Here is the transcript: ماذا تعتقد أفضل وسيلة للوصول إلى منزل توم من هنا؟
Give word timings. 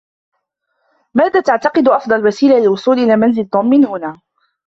ماذا 1.13 1.41
تعتقد 1.41 1.87
أفضل 1.87 2.27
وسيلة 2.27 2.59
للوصول 2.59 2.99
إلى 2.99 3.15
منزل 3.15 3.45
توم 3.45 3.65
من 3.65 3.85
هنا؟ 3.85 4.17